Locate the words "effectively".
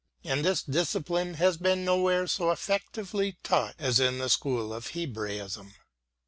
2.49-3.37